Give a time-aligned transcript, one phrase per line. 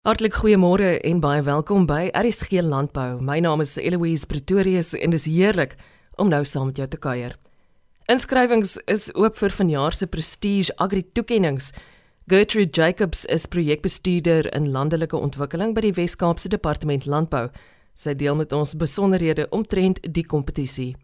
[0.00, 3.18] Hartlik goeiemôre en baie welkom by RSG Landbou.
[3.20, 5.74] My naam is Eloise Pretorius en dis heerlik
[6.16, 7.34] om nou saam met jou te kuier.
[8.08, 11.68] Inskrywings is oop vir vanjaar se Prestige Agri Toekennings.
[12.32, 17.50] Gertrude Jacobs is projekbestuurder in landelike ontwikkeling by die Wes-Kaapse Departement Landbou.
[17.92, 20.94] Sy deel met ons besonderhede omtrent die kompetisie.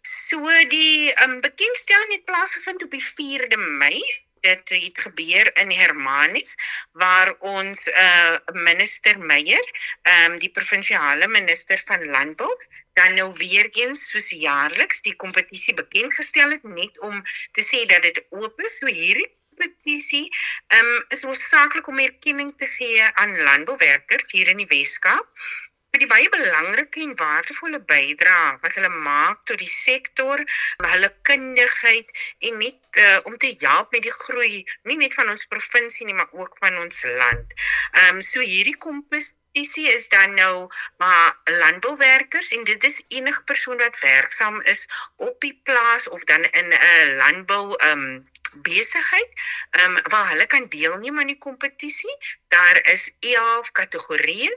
[0.00, 0.40] So
[0.72, 4.00] die um, bekendstelling het plaasgevind op die 4de Mei
[4.46, 6.56] dit het gebeur in Hermanus
[6.92, 8.36] waar ons uh
[8.66, 9.66] minister Meyer,
[10.02, 12.52] ehm um, die provinsiale minister van landbou,
[12.98, 17.86] dan nou weer eens soos jaarliks die kompetisie bekend gestel het net om te sê
[17.90, 18.78] dat dit oop is.
[18.80, 20.26] So hierdie kompetisie
[20.66, 25.46] ehm um, is noodsaaklik om erkenning te gee aan landbouwerkers hier in die Weskaap
[25.96, 30.42] vir die baie belangrike en waardevolle bydrae wat hulle maak tot die sektor,
[30.84, 32.12] hulle kundigheid
[32.50, 34.58] en net uh, om te help met die groei
[34.90, 37.56] nie net van ons provinsie nie, maar ook van ons land.
[38.02, 40.66] Ehm um, so hierdie kompetisie is dan nou
[41.00, 44.84] maar landbouwerkers en dit is enige persoon wat werksaam is
[45.16, 48.06] op die plaas of dan in 'n uh, landbou um,
[48.68, 49.48] besigheid
[49.80, 52.16] um, waar hulle kan deelneem aan die kompetisie.
[52.52, 54.52] Daar is 11 kategorieë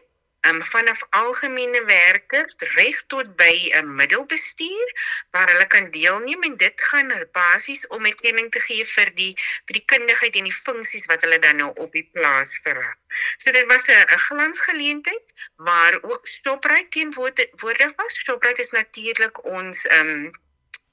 [0.47, 4.87] um, vanaf algemene werkers reg tot by 'n uh, middelbestuur
[5.31, 9.33] waar hulle kan deelneem en dit gaan basies om erkenning te gee vir die
[9.65, 12.95] vir die kundigheid en die funksies wat hulle dan nou op die plaas verrig.
[13.37, 18.13] So dit was 'n glansgeleentheid waar ook Shoprite teenwoordig was.
[18.25, 20.31] Shoprite is natuurlik ons um,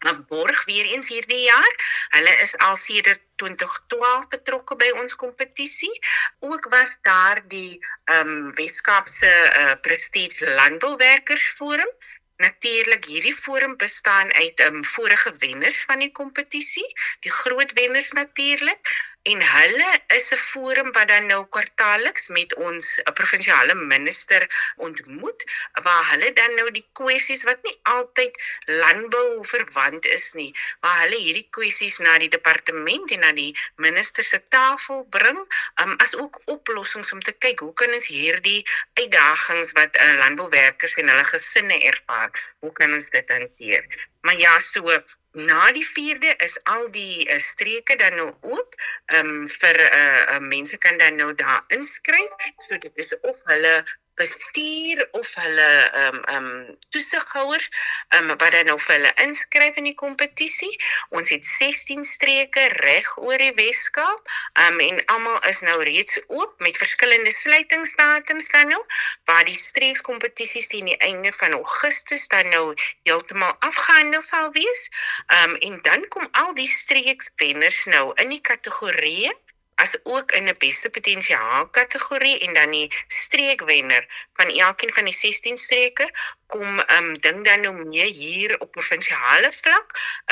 [0.07, 1.75] 'n borg weer eens hierdie jaar.
[2.17, 5.95] Hulle is al sedert 2012 betrokke by ons kompetisie.
[6.39, 11.93] Ook was daar die ehm um, Weskaapse uh, Prestige Landbouwerkersforum
[12.37, 16.87] Natuurlik hierdie forum bestaan uit um vorige wenners van die kompetisie,
[17.25, 18.91] die groot wenners natuurlik
[19.33, 24.47] en hulle is 'n forum wat dan nou kwartaalliks met ons eh, provinsiale minister
[24.77, 25.45] ontmoet
[25.87, 28.35] waar hulle dan nou die kwessies wat nie altyd
[28.83, 34.25] landbou verwant is nie, waar hulle hierdie kwessies na die departement en na die minister
[34.25, 35.41] se tafel bring,
[35.83, 38.63] um as ook oplossings om te kyk hoe kan ons hierdie
[39.01, 44.09] uitdagings wat uh, landbouwerkers en hulle gesinne ervaar maar hoe kan ons dit hanteer?
[44.21, 45.03] Maar ja, so
[45.37, 48.75] na die 4de is al die uh, streke dan nou oop.
[49.13, 52.35] Ehm um, vir uh, uh, mense kan dan nou daar inskryf.
[52.57, 53.75] So dit is of hulle
[54.17, 57.69] bestuur of hulle ehm um, ehm um, toesighouers
[58.09, 60.73] ehm um, wat dan nou vir hulle inskryf in die kompetisie.
[61.19, 64.33] Ons het 16 streke reg oor die Weskaap.
[64.63, 68.83] Ehm um, en almal is nou reeds oop met verskillende sluitingsdatums dan nou
[69.31, 72.67] waar die streekskompetisies teen die einde van Augustus dan nou
[73.09, 74.89] heeltemal afgehandel sal wees.
[75.27, 79.35] Ehm um, en dan kom al die streekswenners nou in die kategorieë
[79.83, 84.05] as ook in 'n beste potensiaal kategorie en dan die streekwenner
[84.39, 86.07] van elkeen van die 16 streke
[86.47, 89.89] kom um ding dan nou mee hier op provinsiale vlak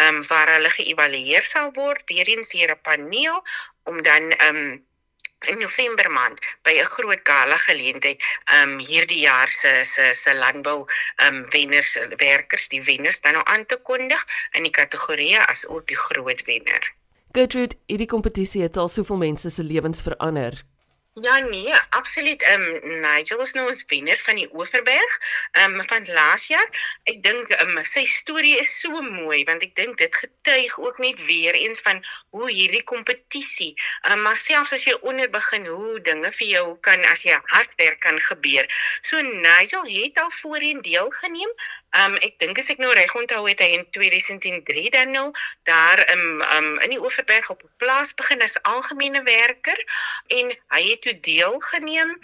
[0.06, 3.38] um waar hulle geëvalueer sal word weer eens deur 'n paneel
[3.82, 4.60] om dan um
[5.53, 8.25] in November maand by 'n groot gala geleentheid
[8.59, 10.81] um hierdie jaar se se se landbou
[11.26, 15.87] um wenners werkers die wenners dan nou aan te kondig in die kategorie as ook
[15.87, 16.94] die groot wenner.
[17.34, 20.61] Gertrude, hierdie kompetisie het al soveel mense se lewens verander.
[21.22, 22.43] Ja nee, absoluut.
[22.43, 25.19] Ehm um, Nigel is nou ons wenner van die Oeverberg
[25.53, 26.69] ehm um, van laas jaar.
[27.11, 31.23] Ek dink um, sy storie is so mooi want ek dink dit getuig ook net
[31.27, 32.03] weer eens van
[32.34, 33.71] hoe hierdie kompetisie,
[34.03, 37.39] ehm um, maar selfs as jy onder begin, hoe dinge vir jou kan as jy
[37.55, 38.67] hard werk kan gebeur.
[39.03, 41.55] So Nigel het al voorheen deelgeneem
[42.03, 45.28] Um ek dink as ek nou reg onthou het hy in 2003 dan nou
[45.62, 49.78] daar um, um in die Oeverberg op 'n plaas begin as algemene werker
[50.27, 52.19] en hy het toe deelgeneem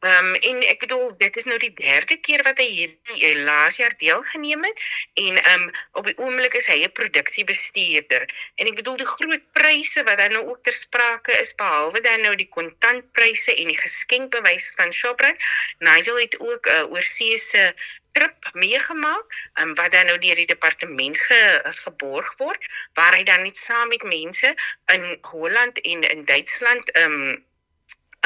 [0.00, 3.78] Ehm um, en ek bedoel dit is nou die derde keer wat hy hier laas
[3.80, 4.82] jaar deelgeneem het
[5.22, 8.26] en ehm um, op die oomblik is hy 'n produksiebestuurder.
[8.62, 12.22] En ek bedoel die groot pryse wat dan nou ook ter sprake is behalwe dan
[12.22, 17.74] nou die kontantpryse en die geskenkbewys van Shoprite Nigel het ook 'n uh, oorseese
[18.12, 23.42] trip meegemaak um, wat dan nou deur die departement ge, geborg word waar hy dan
[23.42, 24.54] net saam met mense
[24.94, 27.46] in Holland en in Duitsland ehm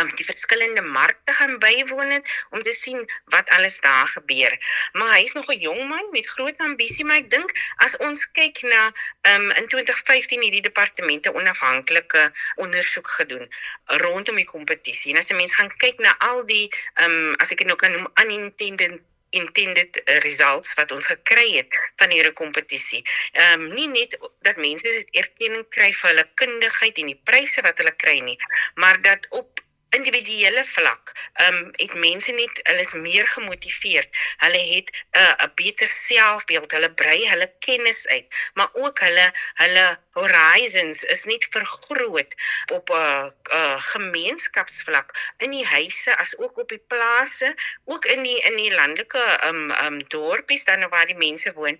[0.00, 4.56] um, die verskillende markte gaan bywoon het om te sien wat alles daar gebeur.
[4.92, 8.30] Maar hy is nog 'n jong man met groot ambisie, maar ek dink as ons
[8.32, 8.92] kyk na
[9.34, 13.48] um, in 2015 hierdie departemente onafhanklike ondersoek gedoen
[13.86, 15.12] rondom die kompetisie.
[15.12, 17.92] En as 'n mens gaan kyk na al die um, as ek dit nou kan
[17.92, 19.00] noem unintended
[19.32, 23.00] intended results wat ons gekry het van hierdie kompetisie.
[23.32, 27.80] Ehm um, nie net dat mense erkenning kry vir hulle kundigheid en die pryse wat
[27.80, 28.36] hulle kry nie,
[28.74, 29.61] maar dat op
[29.96, 34.08] individuele vlak, ehm um, het mense net hulle is meer gemotiveerd.
[34.44, 39.26] Hulle het 'n uh, 'n beter selfbeeld, hulle brei hulle kennis uit, maar ook hulle
[39.62, 39.86] hulle
[40.18, 42.34] horizons is net vergroot
[42.72, 45.34] op 'n uh, uh, gemeenskapsvlak.
[45.38, 47.54] In die huise as ook op die plase,
[47.84, 51.52] ook in die in die landelike ehm um, ehm um, dorpies dan waar die mense
[51.52, 51.78] woon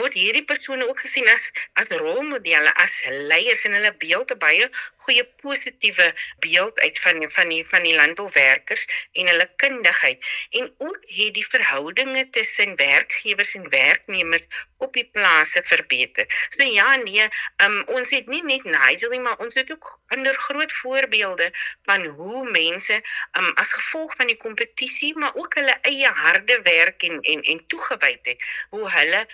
[0.00, 1.50] word hierdie persone ook gesien as
[1.80, 3.00] as rolmodelle, as
[3.30, 4.68] leiers en hulle beeld 'n baie
[5.06, 6.06] goeie positiewe
[6.46, 11.46] beeld uit van van die van die landbouwerkers en hulle kundigheid en ook het die
[11.46, 14.46] verhoudinge tussen werkgewers en werknemers
[14.78, 16.26] op die plase verbeter.
[16.48, 17.28] So ja nee,
[17.64, 21.50] um, ons het nie net Nigel nie, maar ons het ook ander groot voorbeelde
[21.88, 23.00] van hoe mense
[23.38, 27.66] um, as gevolg van die kompetisie maar ook hulle eie harde werk en en en
[27.66, 29.26] toegewydheid, hoe hulle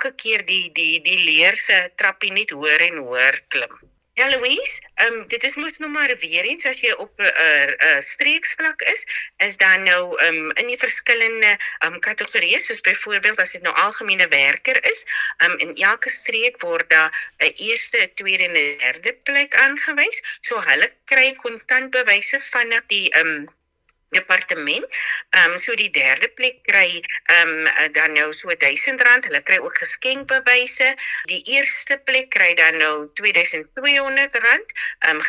[0.00, 3.74] elke keer die die die leer se trappie net hoër en hoër klim.
[4.18, 7.28] Ja Louise, ehm um, dit is mos nou maar weer eens as jy op 'n
[7.28, 9.04] uh, uh, streeksvlak is,
[9.46, 13.62] is dan nou ehm um, in die verskillende ehm um, kategorieë soos byvoorbeeld as dit
[13.62, 15.04] nou algemene werker is,
[15.36, 20.24] ehm um, in elke streek word daar 'n eerste, tweede en derde plek aangewys.
[20.40, 23.48] So hulle kry kontant bewyse van die ehm um,
[24.10, 24.86] departement.
[25.30, 29.28] Ehm um, so die derde plek kry ehm um, dan nou so R1000.
[29.28, 30.94] Hulle kry ook geskenkbewyse.
[31.32, 34.40] Die eerste plek kry dan nou R2200
[35.00, 35.22] ehm um,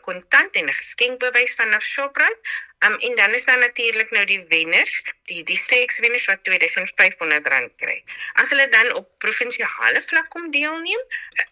[0.00, 2.40] kontant uh, uh, en 'n geskenkbewys van Shoprite.
[2.78, 7.76] Um, en dan is daar natuurlik nou die wenners, die die seks wenners wat R2500
[7.76, 8.04] kry.
[8.32, 11.00] As hulle dan op provinsiale vlak kom deelneem,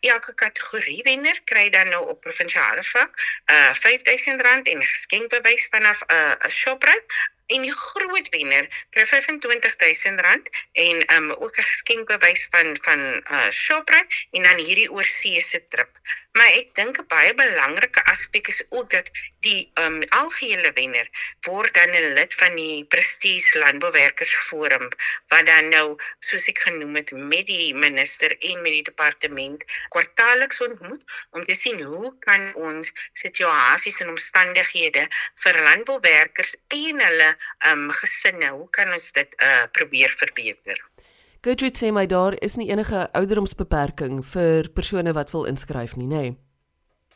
[0.00, 3.16] elke kategorie wenner kry dan nou op provinsiale vlak
[3.46, 10.50] uh R5000 en 'n geskenkbewys vanaf 'n uh, Shoprite en die groot wenner kry R25000
[10.86, 13.00] en um ook 'n geskenkbewys van van
[13.36, 15.92] uh Shoprite en dan hierdie oorsese trip.
[16.32, 19.10] Maar ek dink 'n baie belangrike aspek is ook dat
[19.40, 21.08] die um algehele wenner
[21.40, 24.88] word dan 'n lid van die Prestige Landbouwerkersforum
[25.28, 30.60] wat dan nou soos ek genoem het met die minister en met die departement kwartaalliks
[30.60, 35.06] ontmoet om te sien hoe kan ons situasies en omstandighede
[35.44, 37.30] vir landbouwerkers en hulle
[37.72, 40.80] um gesinne, hoe kan ons dit uh probeer verbeter?
[41.42, 46.22] Gertrude sê my daar is nie enige ouderdomsbeperking vir persone wat wil inskryf nie, nê?
[46.22, 46.36] Nee.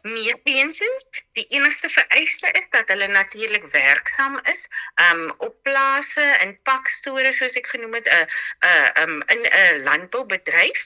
[0.06, 4.66] Nee, pensens, die enigste vereiste is dat hulle natuurlik werksaam is,
[5.10, 9.42] um op plase in pakstore soos ek genoem het, 'n uh, 'n uh, um in
[9.48, 10.82] 'n landboubedryf.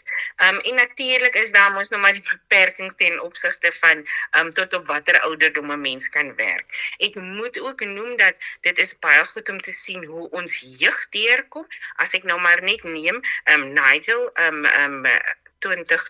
[0.47, 4.07] Um en natuurlik is daar mos nou maar die beperkings ten opsigte van
[4.41, 6.95] um tot op watter ouderdom 'n mens kan werk.
[6.97, 11.09] Ek moet ook noem dat dit is baie goed om te sien hoe ons jeug
[11.09, 11.67] deurkom.
[11.97, 13.21] As ek nou maar net neem,
[13.53, 15.05] um Nigel um um
[15.59, 16.09] 20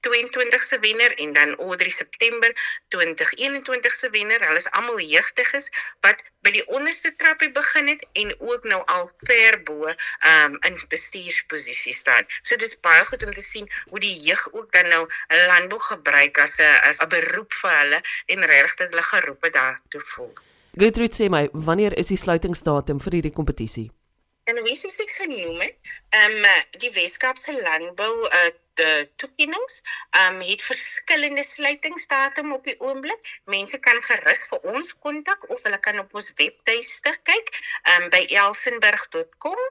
[0.00, 2.50] 22 se wenner en dan Audrey September
[2.88, 4.40] 2021 se wenner.
[4.46, 5.70] Hulle is almal jeugdiges
[6.00, 10.78] wat by die onderste trappie begin het en ook nou al ver bo um, in
[10.88, 12.24] bestuursposisie staan.
[12.42, 15.04] So dit is baie goed om te sien hoe die jeug ook dan nou
[15.46, 20.00] landbou gebruik as 'n as 'n beroep vir hulle en regtig dat hulle geroepe daartoe
[20.00, 20.32] voel.
[20.72, 23.90] Gertrude sê my, wanneer is die sluitingsdatum vir hierdie kompetisie?
[24.50, 26.02] En wie sê ek genoem het?
[26.08, 26.46] Ehm um,
[26.82, 29.80] die Weskaapse landbou uh, die toekennings
[30.20, 33.30] um het verskillende sluitingsdatum op die oomblik.
[33.44, 37.52] Mense kan gerus vir ons kontak of hulle kan op ons webtuiste kyk
[37.96, 39.62] um by elsenburg.com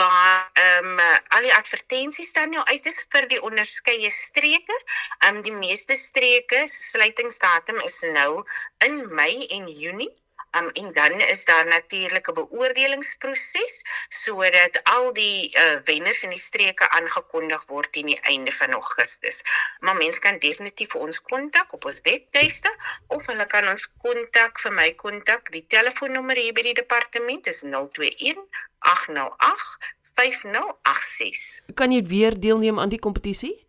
[0.00, 1.00] waar um
[1.36, 4.80] al die advertensies dan nou uit is vir die onderskeie streke.
[5.28, 8.44] Um die meeste streke sluitingsdatum is nou
[8.86, 10.12] in Mei en Junie.
[10.54, 13.74] Um, en dan is daar natuurlik 'n beoordelingsproses
[14.08, 19.42] sodat al die uh, wenners in die streke aangekondig word teen die einde van Augustus.
[19.80, 22.70] Maar mense kan definitief vir ons kontak op ons webtuiste
[23.06, 25.50] of hulle kan ons kontak vir my kontak.
[25.50, 28.46] Die telefoonnommer hier by die departement is 021
[28.78, 31.62] 808 5086.
[31.74, 33.66] Kan jy weer deelneem aan die kompetisie?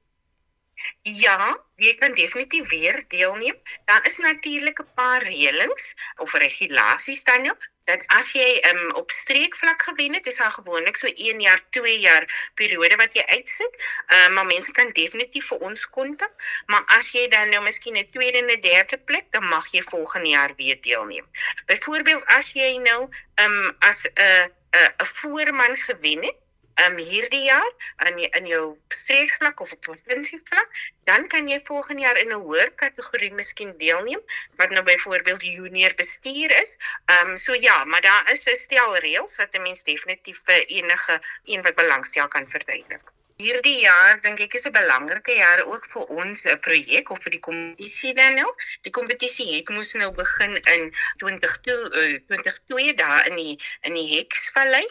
[1.02, 3.56] Ja, jy kan definitief weer deelneem.
[3.86, 9.12] Daar is natuurlik 'n paar reëlings of regulasies dan nou dat as jy um, op
[9.12, 13.74] streekvlak gewen het, is daar gewoonlik so 1 jaar, 2 jaar periode wat jy uitsit.
[14.06, 16.34] Ehm uh, maar mense kan definitief vir ons kontak,
[16.66, 19.82] maar as jy dan nou miskien 'n tweede en 'n derde plek, dan mag jy
[19.82, 21.28] volgende jaar weer deelneem.
[21.66, 26.45] Byvoorbeeld as jy nou ehm um, as 'n uh, 'n uh, voorman gewen het,
[26.84, 27.72] um, hierdie jaar
[28.10, 30.70] in in jou streeksvlak of op provinsievlak,
[31.04, 34.22] dan kan jy volgende jaar in 'n hoër kategorie miskien deelneem
[34.56, 36.78] wat nou byvoorbeeld junior bestuur is.
[37.06, 40.66] Ehm um, so ja, maar daar is 'n stel reëls wat 'n mens definitief vir
[40.66, 43.08] enige een wat belangstel kan verduidelik.
[43.36, 47.34] Hierdie jaar dink ek is 'n belangrike jaar ook vir ons 'n projek of vir
[47.34, 48.52] die kompetisie dan nou.
[48.88, 50.86] Die kompetisie het moes nou begin in
[51.20, 54.86] 2022 uh, daar in die in die Heksvallei.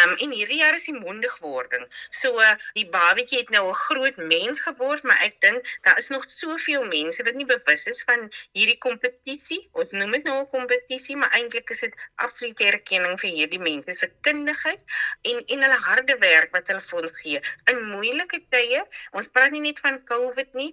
[0.00, 1.86] Um en hierdie jaar is die mondigwording.
[2.10, 6.12] So uh, die babatjie het nou 'n groot mens geword, maar ek dink daar is
[6.12, 9.70] nog soveel mense wat nie bewus is van hierdie kompetisie.
[9.72, 13.92] Ons noem dit nou 'n kompetisie, maar eintlik is dit absolute erkenning vir hierdie mense
[13.92, 14.84] se kundigheid
[15.32, 17.40] en en hulle harde werk wat hulle vir ons gee.
[17.72, 18.84] In moeilike tye.
[19.12, 20.72] Ons praat nie net van COVID nie.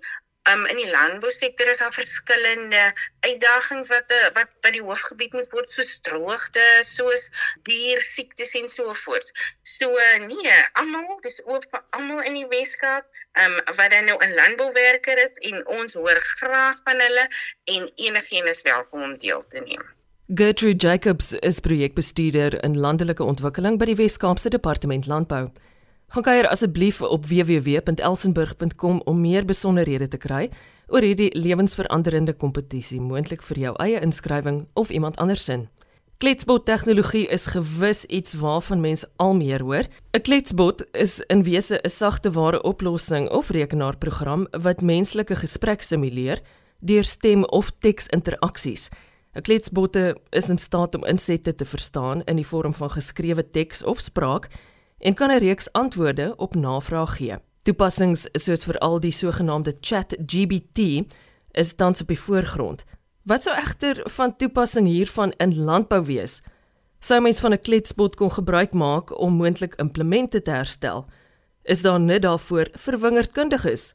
[0.51, 2.81] Um in die landbousektor is daar verskillende
[3.23, 7.29] uitdagings wat eh, wat by die hoofgebied moet word soos droogte, soos
[7.69, 9.31] diersiektes en so voort.
[9.61, 9.87] So
[10.25, 13.07] nee, almal, dis ook vir almal in die Weskaap,
[13.45, 17.27] um wat dan nou 'n landbouwerker is en ons hoor graag van hulle
[17.63, 19.91] en enigiemand is welkom om deel te neem.
[20.27, 25.51] Gertrude Jacobs is projekbestuurder in landelike ontwikkeling by die Weskaapse Departement Landbou.
[26.13, 30.43] Gaan kuier asseblief op www.elsenburg.com om meer besonderhede te kry
[30.93, 35.55] oor hierdie lewensveranderende kompetisie, moontlik vir jou eie inskrywing of iemand anders se.
[36.21, 39.89] Kletsbot tegnologie is gewis iets waarvan mens al meer hoor.
[40.13, 46.41] 'n Kletsbot is in wese 'n sagte ware oplossing of rekenaarprogram wat menslike gesprek simuleer
[46.79, 48.89] deur stem of teksinteraksies.
[49.35, 53.83] 'n Kletsbotte is in staat om insette te verstaan in die vorm van geskrewe teks
[53.83, 54.49] of spraak
[55.03, 57.37] en kan 'n reeks antwoorde op navraag gee.
[57.63, 60.79] Toepassings soos veral die sogenaamde ChatGPT
[61.51, 62.83] is tans op die voorgrond.
[63.23, 66.41] Wat sou egter van toepassing hiervan in landbou wees?
[66.99, 71.05] Sou mens van 'n kletsbot kon gebruik maak om moontlik implemente te herstel?
[71.63, 73.93] Is daar net daarvoor verwingerkundiges?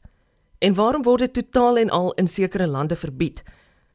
[0.57, 3.43] En waarom word dit totaal en al in sekere lande verbied?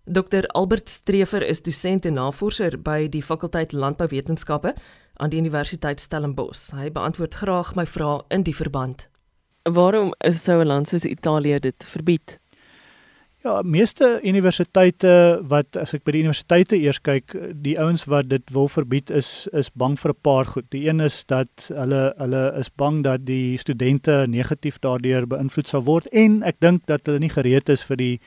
[0.04, 4.74] Dr Albert Strever is dosent en navorser by die fakulteit Landbouwetenskappe
[5.16, 6.70] aan die Universiteit Stellenbosch.
[6.74, 9.08] Hy beantwoord graag my vrae in die verband.
[9.62, 12.38] Waarom is sou 'n land soos Italië dit verbied?
[13.44, 18.50] Ja, meeste universiteite wat as ek by die universiteite eers kyk, die ouens wat dit
[18.50, 20.64] wil verbied is is bang vir 'n paar goed.
[20.70, 25.82] Die een is dat hulle hulle is bang dat die studente negatief daardeur beïnvloed sal
[25.82, 28.20] word en ek dink dat hulle nie gereed is vir die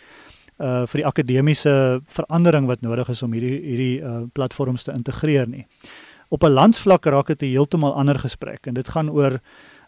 [0.60, 5.48] uh vir die akademiese verandering wat nodig is om hierdie hierdie uh platforms te integreer
[5.48, 5.65] nie
[6.30, 9.40] op 'n landsvlak raak dit 'n heeltemal ander gesprek en dit gaan oor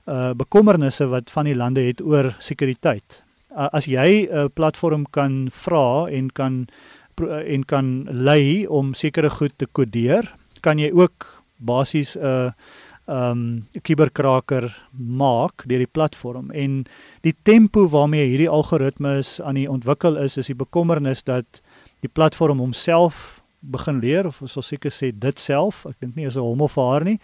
[0.08, 3.24] uh bekommernisse wat van die lande het oor sekuriteit.
[3.52, 6.68] Uh, as jy 'n uh, platform kan vra en kan
[7.22, 12.52] uh, en kan lei om sekere goed te kodeer, kan jy ook basies 'n uh,
[13.10, 16.86] um 'n kuberkraker maak deur die platform en
[17.22, 21.62] die tempo waarmee hierdie algoritmes aan die ontwikkel is is die bekommernis dat
[22.02, 26.26] die platform homself begin leer of ons sal seker sê dit self, ek dink nie
[26.26, 27.20] is 'n hommel vir haar nie,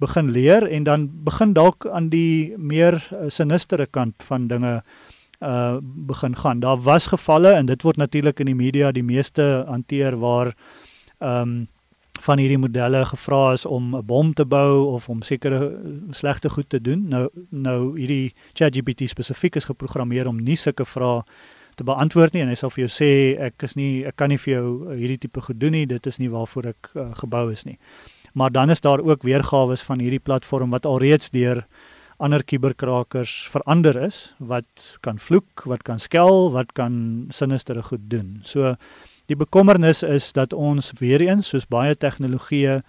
[0.00, 4.82] begin leer en dan begin dalk aan die meer uh, sinistere kant van dinge
[5.40, 6.60] uh begin gaan.
[6.60, 10.54] Daar was gevalle en dit word natuurlik in die media die meeste hanteer waar
[11.18, 11.68] ehm um,
[12.18, 15.78] van hierdie modelle gevra is om 'n bom te bou of om sekere
[16.10, 17.08] slegte goed te doen.
[17.08, 21.22] Nou nou hierdie ChatGPT spesifiek is geprogrammeer om nie sulke vrae
[21.78, 23.10] te beantwoord nie en hy sal vir jou sê
[23.48, 25.86] ek is nie ek kan nie vir jou uh, hierdie tipe gedoen nie.
[25.86, 27.78] Dit is nie waarvoor ek uh, gebou is nie.
[28.38, 31.64] Maar dan is daar ook weergawe van hierdie platform wat alreeds deur
[32.18, 38.40] ander kuberkrakers verander is wat kan vloek wat kan skel wat kan sinistere goed doen.
[38.42, 38.74] So
[39.30, 42.80] die bekommernis is dat ons weer eens soos baie tegnologie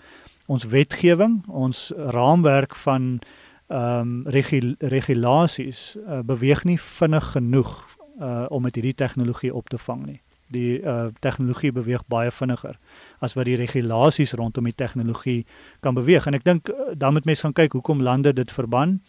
[0.50, 3.20] ons wetgewing ons raamwerk van
[3.70, 7.74] ehm um, regul regulasies uh, beweeg nie vinnig genoeg
[8.20, 10.22] uh om met hierdie tegnologie op te vang nie.
[10.48, 12.78] Die uh tegnologie beweeg baie vinniger
[13.20, 15.46] as wat die regulasies rondom die tegnologie
[15.80, 19.00] kan beweeg en ek dink uh, dan moet mense gaan kyk hoekom lande dit verban.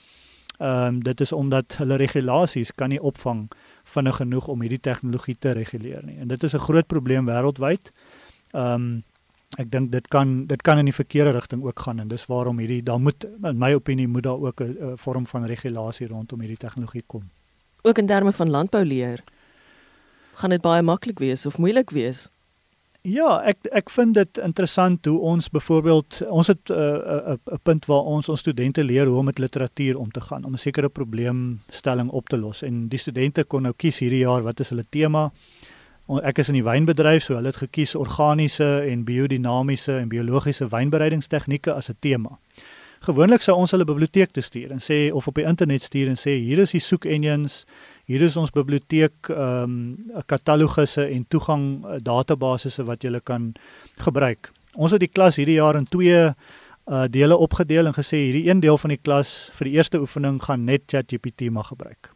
[0.60, 3.46] Ehm um, dit is omdat hulle regulasies kan nie opvang
[3.84, 6.18] vinnig genoeg om hierdie tegnologie te reguleer nie.
[6.18, 7.92] En dit is 'n groot probleem wêreldwyd.
[8.52, 9.02] Ehm um,
[9.58, 12.58] ek dink dit kan dit kan in die verkeerde rigting ook gaan en dis waarom
[12.58, 16.56] hierdie daar moet in my opinie moet daar ook 'n vorm van regulasie rondom hierdie
[16.56, 17.24] tegnologie kom
[17.82, 19.24] ook in terme van landbou leer
[20.34, 22.28] gaan dit baie maklik wees of moeilik wees
[23.00, 27.86] Ja, ek ek vind dit interessant hoe ons byvoorbeeld ons het 'n uh, 'n punt
[27.86, 30.88] waar ons ons studente leer hoe om met literatuur om te gaan om 'n sekere
[30.88, 34.84] probleemstelling op te los en die studente kon nou kies hierdie jaar wat is hulle
[34.90, 35.32] tema.
[36.22, 41.72] Ek is in die wynbedryf, so hulle het gekies organiese en biodinamiese en biologiese wynbereidingstegnieke
[41.72, 42.38] as 'n tema.
[43.00, 46.18] Gewoonlik sou ons hulle biblioteek toe stuur en sê of op die internet stuur en
[46.20, 47.62] sê hier is die soek engines,
[48.04, 53.54] hier is ons biblioteek ehm um, katalogusse en toegang uh, databasisse wat jy kan
[54.04, 54.52] gebruik.
[54.76, 56.28] Ons het die klas hierdie jaar in twee
[56.90, 60.40] uh dele opgedeel en gesê hierdie een deel van die klas vir die eerste oefening
[60.42, 62.12] gaan net ChatGPT mag gebruik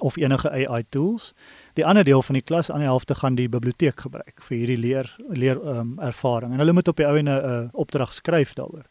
[0.00, 1.32] of enige AI tools.
[1.76, 4.80] Die ander deel van die klas aan die helfte gaan die biblioteek gebruik vir hierdie
[4.80, 8.52] leer leer um, ervaring en hulle moet op die ou en 'n uh, opdrag skryf
[8.52, 8.84] daaroor.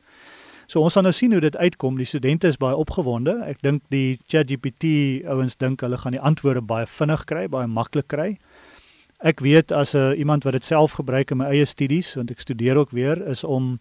[0.72, 1.98] So ons gaan nou sien hoe dit uitkom.
[2.00, 3.34] Die studente is baie opgewonde.
[3.44, 4.86] Ek dink die ChatGPT
[5.28, 8.30] ouens dink hulle gaan die antwoorde baie vinnig kry, baie maklik kry.
[9.20, 12.32] Ek weet as 'n uh, iemand wat dit self gebruik in my eie studies, want
[12.32, 13.80] ek studeer ook weer, is om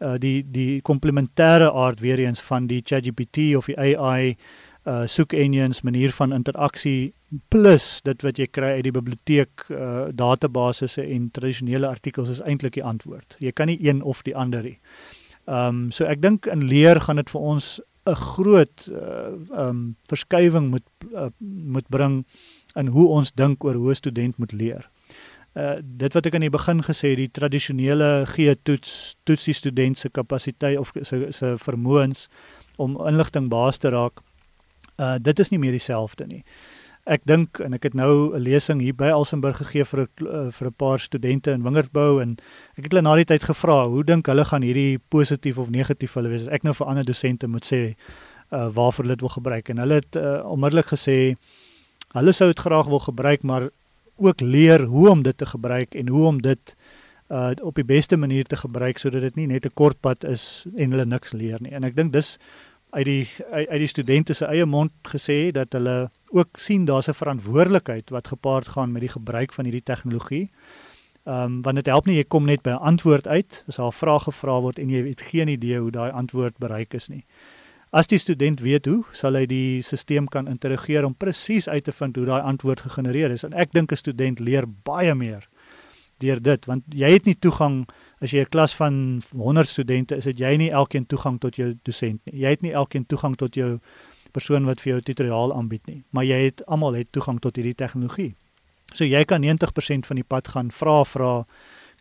[0.00, 4.36] uh, die die komplementêre aard weer eens van die ChatGPT of die AI
[4.84, 7.14] uh soek engines manier van interaksie
[7.48, 12.72] plus dit wat jy kry uit die biblioteek uh databasisse en tradisionele artikels is eintlik
[12.72, 13.36] die antwoord.
[13.38, 14.78] Jy kan nie een of die ander nie.
[15.46, 19.52] Ehm um, so ek dink in leer gaan dit vir ons 'n groot uh, ehm
[19.52, 22.24] uh, um, verskywing moet uh, moet bring
[22.74, 24.90] in hoe ons dink oor hoe 'n student moet leer.
[25.52, 29.98] Uh dit wat ek aan die begin gesê het, die tradisionele G-toets toets die student
[29.98, 32.28] se kapasiteit of se se vermoëns
[32.76, 34.22] om inligting baas te raak.
[34.96, 36.44] Uh dit is nie meer dieselfde nie.
[37.04, 40.50] Ek dink en ek het nou 'n lesing hier by Elsenburg gegee vir 'n uh,
[40.50, 42.38] vir 'n paar studente in Wingerdbou en
[42.78, 46.14] ek het hulle na die tyd gevra, hoe dink hulle gaan hierdie positief of negatief
[46.14, 47.96] hulle wees as ek nou vir ander dosente moet sê
[48.52, 51.36] uh waarvoor hulle dit wil gebruik en hulle het uh, onmiddellik gesê
[52.14, 53.70] hulle sou dit graag wil gebruik maar
[54.16, 56.76] ook leer hoe om dit te gebruik en hoe om dit
[57.30, 60.66] uh op die beste manier te gebruik sodat dit nie net 'n kort pad is
[60.76, 61.72] en hulle niks leer nie.
[61.72, 62.38] En ek dink dis
[62.90, 67.08] uit die uit, uit die studente se eie mond gesê dat hulle ook sien daar's
[67.08, 70.50] 'n verantwoordelikheid wat gepaard gaan met die gebruik van hierdie tegnologie.
[71.24, 73.92] Ehm um, want dit help nie jy kom net by 'n antwoord uit as 'n
[73.92, 77.24] vraag gevra word en jy het geen idee hoe daai antwoord bereik is nie.
[77.90, 81.92] As die student weet hoe, sal hy die stelsel kan interageer om presies uit te
[81.92, 85.48] vind hoe daai antwoord gegenereer is en ek dink 'n student leer baie meer
[86.18, 87.86] deur dit want jy het nie toegang
[88.22, 91.74] as jy 'n klas van 100 studente is, het jy nie elkeen toegang tot jou
[91.82, 92.40] dosent nie.
[92.40, 93.80] Jy het nie elkeen toegang tot jou
[94.32, 97.76] persoon wat vir jou tutoriaal aanbied nie, maar jy het almal het toegang tot hierdie
[97.78, 98.34] tegnologie.
[98.92, 101.44] So jy kan 90% van die pad gaan vra vra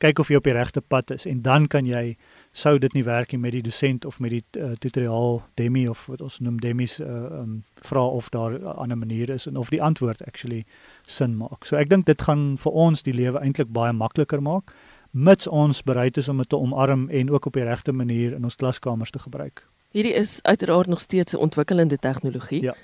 [0.01, 2.15] kyk of jy op die regte pad is en dan kan jy
[2.57, 6.07] sou dit nie werk nie met die dosent of met die uh, tutoriaal demi of
[6.09, 7.07] wat ons noem demis uh,
[7.41, 10.65] um, vra of daar 'n ander manier is en of die antwoord actually
[11.05, 11.65] sin maak.
[11.65, 14.73] So ek dink dit gaan vir ons die lewe eintlik baie makliker maak
[15.11, 18.43] mits ons bereid is om dit te omarm en ook op die regte manier in
[18.43, 19.67] ons klaskamers te gebruik.
[19.91, 22.61] Hierdie is uiteraard nog steeds 'n ontwikkelende tegnologie.
[22.61, 22.75] Ja.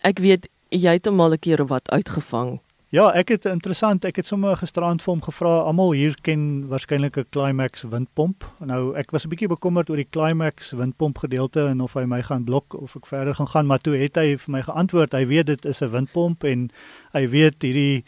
[0.00, 2.60] Ek weet jy het hom al 'n keer of wat uitgevang.
[2.94, 7.16] Ja, ek het interessant, ek het sommer gisterand vir hom gevra, almal hier ken waarskynlik
[7.18, 8.44] 'n Climax windpomp.
[8.60, 12.22] Nou ek was 'n bietjie bekommerd oor die Climax windpomp gedeelte en of hy my
[12.22, 15.26] gaan blok of ek verder gaan gaan, maar toe het hy vir my geantwoord, hy
[15.26, 16.70] weet dit is 'n windpomp en
[17.12, 18.04] hy weet hierdie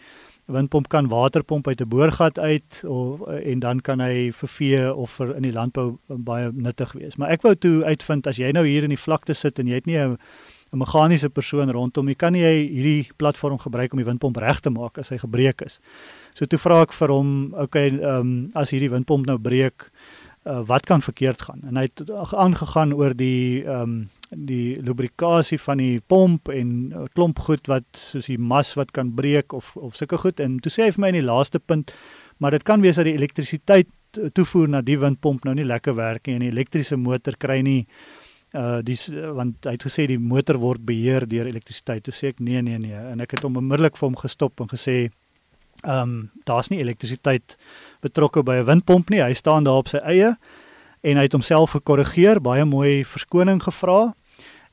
[0.47, 5.11] windpomp kan waterpomp uit 'n boorgat uit of en dan kan hy vir vee of
[5.11, 7.17] vir in die landbou baie nuttig wees.
[7.17, 9.75] Maar ek wou toe uitvind as jy nou hier in die vlakte sit en jy
[9.75, 10.19] het nie 'n
[10.73, 14.61] 'n meganiese persoon rondom, jy kan nie jy hierdie platform gebruik om die windpomp reg
[14.61, 15.81] te maak as hy gebreek is.
[16.35, 19.91] So toe vra ek vir hom, okay, ehm um, as hierdie windpomp nou breek,
[20.47, 21.63] uh, wat kan verkeerd gaan?
[21.69, 23.97] En hy het aangegaan oor die ehm um,
[24.31, 29.15] die lubrikasie van die pomp en 'n klomp goed wat soos die mas wat kan
[29.15, 31.95] breek of of sulke goed en toe sê hy vir my in die laaste punt
[32.39, 33.89] maar dit kan wees dat die elektrisiteit
[34.33, 37.87] toevoer na die windpomp nou nie lekker werk nie en die elektriese motor kry nie
[38.55, 42.05] uh dis want hy het gesê die motor word beheer deur elektrisiteit.
[42.07, 44.71] Toe sê ek nee nee nee en ek het hom onmiddellik vir hom gestop en
[44.73, 45.11] gesê
[45.85, 47.57] ehm um, daar's nie elektrisiteit
[48.03, 49.21] betrokke by 'n windpomp nie.
[49.21, 50.37] Hy staan daar op sy eie
[51.01, 54.15] en hy het homself gekorrigeer, baie mooi verskoning gevra.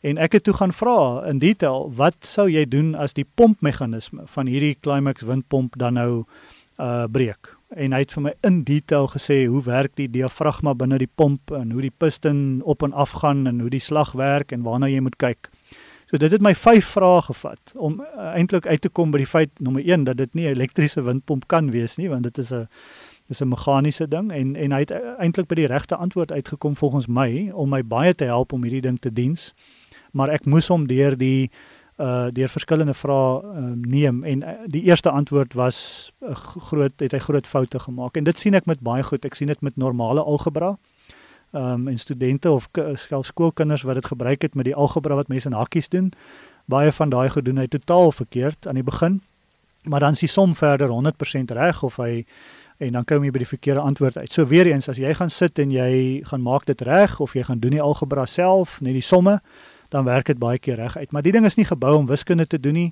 [0.04, 4.26] En ek het toe gaan vra in detail, wat sou jy doen as die pompmeganisme
[4.28, 6.24] van hierdie Climax windpomp dan nou
[6.82, 7.54] uh breek?
[7.76, 11.52] En hy het vir my in detail gesê hoe werk die diafragma binne die pomp
[11.56, 14.92] en hoe die piston op en af gaan en hoe die slag werk en waarna
[14.92, 15.50] jy moet kyk.
[16.14, 19.30] So dit het my 5 vrae gevat om uh, eintlik uit te kom by die
[19.30, 22.52] feit nommer 1 dat dit nie 'n elektriese windpomp kan wees nie want dit is
[22.54, 22.68] 'n
[23.28, 27.08] dis 'n meganiese ding en en hy het eintlik by die regte antwoord uitgekom volgens
[27.08, 29.54] my om my baie te help om hierdie ding te diens.
[30.12, 31.50] Maar ek moes hom deur die
[31.98, 37.12] uh deur verskillende vrae uh, neem en uh, die eerste antwoord was uh, groot het
[37.12, 39.26] hy groot foute gemaak en dit sien ek met baie goed.
[39.26, 40.78] Ek sien dit met normale algebra.
[41.54, 45.48] Um en studente of self skoolkinders wat dit gebruik het met die algebra wat mense
[45.48, 46.12] in hakkies doen.
[46.66, 49.22] Baie van daai gedoen hy totaal verkeerd aan die begin.
[49.84, 52.26] Maar dan is die som verder 100% reg of hy
[52.86, 54.32] en dan kom jy by die verkeerde antwoord uit.
[54.32, 57.44] So weer eens as jy gaan sit en jy gaan maak dit reg of jy
[57.48, 59.40] gaan doen die algebra self, net die somme,
[59.94, 61.12] dan werk dit baie keer reg uit.
[61.12, 62.90] Maar die ding is nie gebou om wiskunde te doen nie.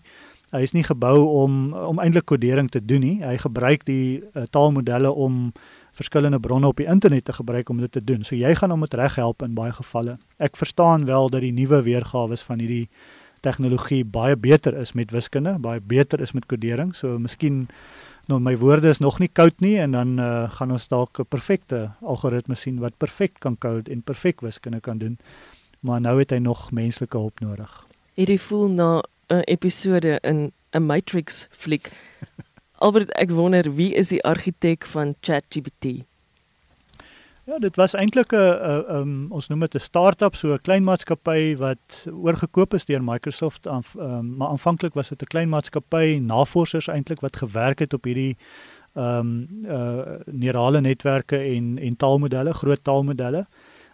[0.51, 3.17] Hy is nie gebou om om eintlik kodering te doen nie.
[3.23, 5.53] Hy gebruik die uh, taalmodelle om
[5.95, 8.23] verskillende bronne op die internet te gebruik om dit te doen.
[8.27, 10.17] So jy gaan hom met reg help in baie gevalle.
[10.39, 12.87] Ek verstaan wel dat die nuwe weergawe van hierdie
[13.41, 16.93] tegnologie baie beter is met wiskunde, baie beter is met kodering.
[16.95, 17.67] So miskien
[18.27, 21.25] nou my woorde is nog nie koud nie en dan uh, gaan ons dalk 'n
[21.25, 25.17] perfekte algoritme sien wat perfek kan kode en perfek wiskunde kan doen.
[25.79, 27.85] Maar nou het hy nog menslike hulp nodig.
[28.13, 31.91] Hierdie voel na 'n episode in 'n Matrix fliek.
[32.85, 36.05] Albert, ek wonder wie is die argitek van ChatGPT?
[37.43, 41.57] Ja, dit was eintlik 'n um, ons noem dit 'n start-up, so 'n klein maatskappy
[41.57, 43.65] wat oorgekoop is deur Microsoft.
[43.65, 48.37] Um, maar aanvanklik was dit 'n klein maatskappy, navorsers eintlik wat gewerk het op hierdie
[48.93, 53.47] ehm um, uh neurale netwerke en en taalmodelle, groot taalmodelle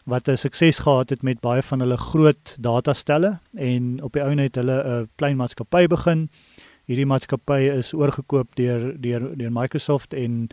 [0.05, 4.33] wat 'n sukses gehad het met baie van hulle groot datastelle en op die ou
[4.33, 6.29] net hulle 'n klein maatskappy begin.
[6.85, 10.49] Hierdie maatskappy is oorgekoop deur deur deur Microsoft en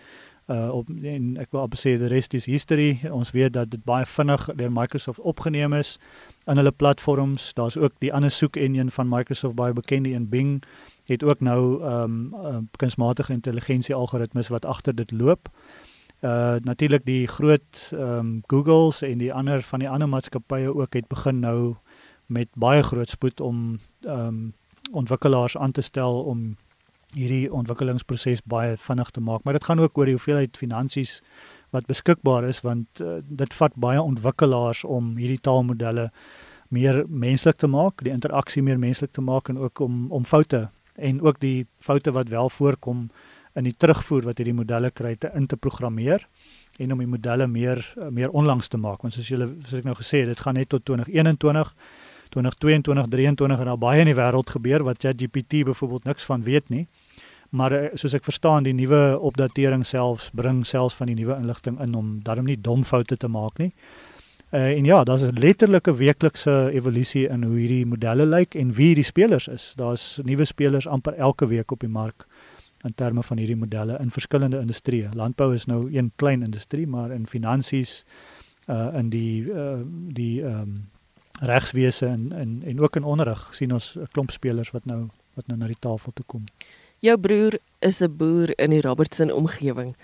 [0.47, 3.01] uh op en ek wil op sê die res is history.
[3.11, 5.99] Ons weet dat dit baie vinnig deur Microsoft opgeneem is
[6.47, 7.53] in hulle platforms.
[7.55, 10.63] Daar's ook die ander soek engine van Microsoft baie bekend in Bing
[11.05, 15.49] het ook nou ehm um, uh, kunsmatige intelligensie algoritmes wat agter dit loop.
[16.21, 20.93] Uh natuurlik die groot ehm um, Googles en die ander van die ander maatskappye ook
[20.93, 21.75] het begin nou
[22.27, 24.53] met baie groot spoed om ehm um,
[24.93, 26.57] ontwikkelaars aan te stel om
[27.15, 31.21] hierdie ontwikkelingsproses baie vinnig te maak, maar dit gaan ook oor die hoeveelheid finansies
[31.75, 36.11] wat beskikbaar is want uh, dit vat baie ontwikkelaars om hierdie taalmodelle
[36.75, 40.69] meer menslik te maak, die interaksie meer menslik te maak en ook om om foute
[40.95, 43.09] en ook die foute wat wel voorkom
[43.55, 46.27] in die terugvoer wat hierdie modelle kry te in te programmeer
[46.83, 49.03] en om die modelle meer meer onlangs te maak.
[49.03, 51.75] Want soos julle soos ek nou gesê het dit gaan net tot 2021
[52.35, 56.71] 2022 23 en daar baie in die wêreld gebeur wat ChatGPT byvoorbeeld niks van weet
[56.75, 56.87] nie
[57.55, 61.79] maar eh, soos ek verstaan die nuwe opdatering selfs bring selfs van die nuwe inligting
[61.81, 63.73] in om daarom nie dom foute te maak nie.
[64.55, 68.95] Uh, en ja, daar's 'n letterlike weeklikse evolusie in hoe hierdie modelle lyk en wie
[68.95, 69.73] die spelers is.
[69.77, 72.27] Daar's nuwe spelers amper elke week op die mark
[72.85, 75.09] in terme van hierdie modelle in verskillende industrieë.
[75.15, 78.05] Landbou is nou een klein industrie, maar in finansies
[78.69, 79.81] uh in die uh
[80.13, 80.89] die ehm um,
[81.41, 85.47] regswese en en en ook in onderrig sien ons 'n klomp spelers wat nou wat
[85.47, 86.45] nou na die tafel toe kom.
[87.05, 89.95] Jou broer is 'n boer in die Robertson omgewing.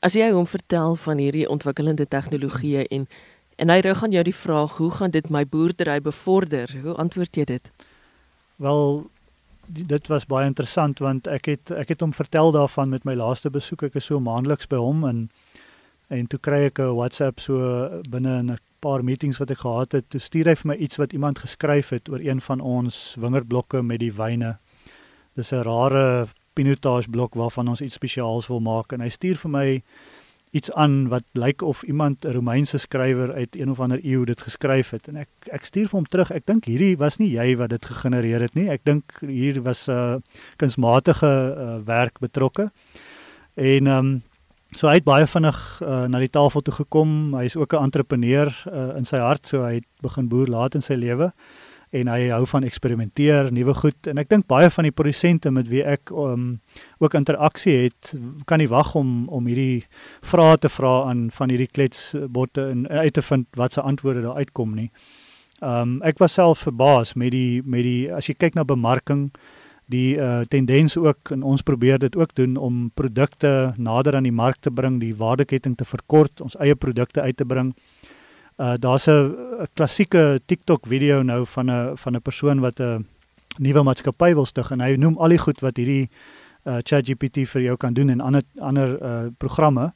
[0.00, 3.06] As jy hom vertel van hierdie ontwikkelende tegnologieë en
[3.56, 6.80] en hy rig aan jou die vraag, hoe gaan dit my boerdery bevorder?
[6.82, 7.70] Hoe antwoord jy dit?
[8.56, 9.10] Wel
[9.66, 13.50] dit was baie interessant want ek het ek het hom vertel daarvan met my laaste
[13.50, 13.82] besoek.
[13.82, 15.30] Ek is so maandeliks by hom en
[16.08, 17.54] en toe kry ek 'n WhatsApp so
[18.10, 20.10] binne 'n paar meetings wat ek gehad het.
[20.10, 23.82] Toe stuur hy vir my iets wat iemand geskryf het oor een van ons wingerdblokke
[23.82, 24.58] met die wyne.
[25.36, 28.92] Dis 'n rare pinotage blok waarvan ons iets spesiaals wil maak.
[28.92, 29.66] En hy stuur vir my
[30.50, 34.40] iets aan wat lyk of iemand 'n Romeinse skrywer uit een of ander eeu dit
[34.40, 35.08] geskryf het.
[35.08, 37.84] En ek ek stuur vir hom terug ek dink hierdie was nie jy wat dit
[37.84, 38.68] gegenereer het nie.
[38.68, 40.16] Ek dink hier was 'n uh,
[40.56, 42.70] kunsmatige uh, werk betrokke.
[43.54, 44.22] En ehm um,
[44.70, 47.34] so hy het baie vinnig uh, na die tafel toe gekom.
[47.34, 49.46] Hy is ook 'n entrepreneur uh, in sy hart.
[49.46, 51.32] So hy het begin boer laat in sy lewe
[51.90, 55.68] en hy hou van eksperimenteer, nuwe goed en ek dink baie van die produsente met
[55.70, 56.60] wie ek um,
[57.02, 58.12] ook interaksie het,
[58.46, 59.86] kan nie wag om om hierdie
[60.22, 64.38] vrae te vra aan van hierdie kletsbotte en uit te vind wat se antwoorde daar
[64.38, 64.90] uitkom nie.
[65.60, 69.28] Um ek was self verbaas met die met die as jy kyk na bemarking
[69.90, 74.34] die uh, tendens ook en ons probeer dit ook doen om produkte nader aan die
[74.34, 77.72] mark te bring, die waardeketting te verkort, ons eie produkte uit te bring.
[78.60, 83.06] Uh daar's 'n klassieke TikTok video nou van 'n van 'n persoon wat 'n
[83.58, 86.10] nuwe maatskappy wil stig en hy noem al die goed wat hierdie
[86.64, 89.92] uh ChatGPT vir jou kan doen en ander ander uh programme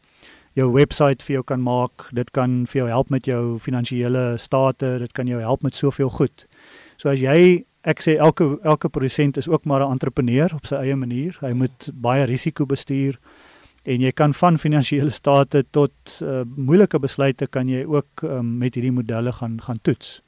[0.55, 2.09] jou webwerf vir jou kan maak.
[2.13, 6.11] Dit kan vir jou help met jou finansiële state, dit kan jou help met soveel
[6.11, 6.47] goed.
[6.97, 10.75] So as jy ek sê elke elke produsent is ook maar 'n entrepreneur op sy
[10.75, 11.37] eie manier.
[11.41, 13.19] Hy moet baie risiko bestuur
[13.85, 18.75] en jy kan van finansiële state tot uh, moeilike besluite kan jy ook um, met
[18.79, 20.21] hierdie modelle gaan gaan toets.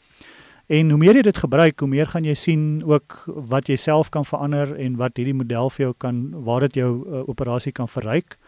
[0.67, 4.11] En hoe meer jy dit gebruik, hoe meer gaan jy sien ook wat jy self
[4.11, 7.89] kan verander en wat hierdie model vir jou kan waar dit jou uh, operasie kan
[7.89, 8.39] verryk.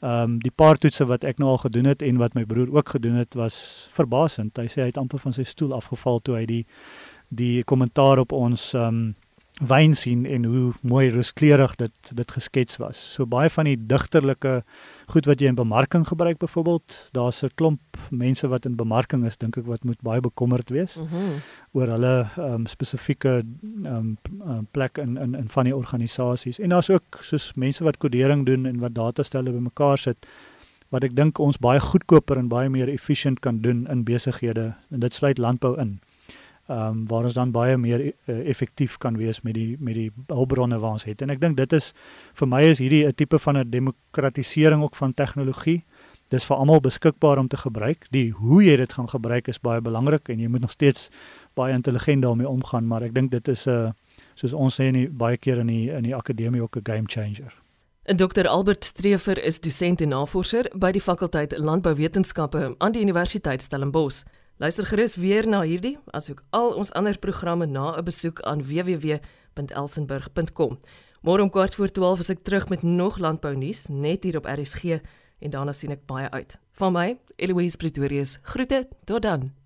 [0.00, 2.70] Ehm um, die paar toetse wat ek nou al gedoen het en wat my broer
[2.72, 4.56] ook gedoen het was verbasend.
[4.56, 6.62] Hy sê hy het amper van sy stoel afgeval toe hy die
[7.28, 9.02] die kommentaar op ons ehm um,
[9.60, 13.00] wyn sien en hoe mooi rooskleurig dit dit geskets was.
[13.14, 14.62] So baie van die digterlike
[15.12, 19.36] goed wat jy in bemarking gebruik byvoorbeeld, daar's 'n klomp mense wat in bemarking is,
[19.36, 21.42] dink ek wat moet baie bekommerd wees mm -hmm.
[21.72, 23.44] oor hulle um, spesifieke
[23.84, 24.16] um,
[24.70, 26.58] plek in in in van die organisasies.
[26.58, 30.26] En daar's ook soos mense wat kodering doen en wat datastelle bymekaar sit
[30.88, 35.00] wat ek dink ons baie goedkoper en baie meer efficient kan doen in besighede en
[35.00, 36.00] dit sluit landbou in.
[36.70, 40.10] Ehm um, waar ons dan baie meer uh, effektief kan wees met die met die
[40.26, 41.22] hulpbronne wat ons het.
[41.22, 41.88] En ek dink dit is
[42.38, 45.82] vir my is hierdie 'n tipe van 'n demokratisering ook van tegnologie.
[46.28, 48.06] Dis vir almal beskikbaar om te gebruik.
[48.10, 51.10] Die hoe jy dit gaan gebruik is baie belangrik en jy moet nog steeds
[51.54, 53.90] baie intelligent daarmee omgaan, maar ek dink dit is 'n uh,
[54.34, 57.52] soos ons sê nie baie keer in die in die akademie ook 'n game changer.
[58.04, 64.22] Dr Albert Streefer is dosent en navorser by die fakulteit Landbouwetenskappe aan die Universiteit Stellenbosch.
[64.60, 70.80] Luister gerus weer na hierdie asook al ons ander programme na 'n besoek aan www.elsenburg.com.
[71.22, 74.44] Môre om kwart voor 12 is ek terug met nog landbou nuus net hier op
[74.44, 74.84] RSG
[75.38, 76.58] en daarna sien ek baie uit.
[76.72, 78.38] Van my, Eloise Pretorius.
[78.42, 79.59] Groete, tot dan.